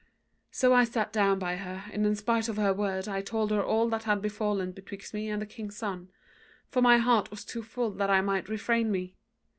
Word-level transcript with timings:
"So 0.49 0.73
I 0.73 0.83
sat 0.83 1.13
down 1.13 1.37
by 1.37 1.57
her, 1.57 1.83
and 1.93 2.07
in 2.07 2.15
spite 2.15 2.49
of 2.49 2.57
her 2.57 2.73
word 2.73 3.07
I 3.07 3.21
told 3.21 3.51
her 3.51 3.63
all 3.63 3.87
that 3.89 4.05
had 4.05 4.19
befallen 4.19 4.71
betwixt 4.71 5.13
me 5.13 5.29
and 5.29 5.39
the 5.39 5.45
king's 5.45 5.77
son: 5.77 6.09
for 6.71 6.81
my 6.81 6.97
heart 6.97 7.29
was 7.29 7.45
too 7.45 7.61
full 7.61 7.91
that 7.91 8.09
I 8.09 8.19
might 8.21 8.49
refrain 8.49 8.89
me. 8.89 9.13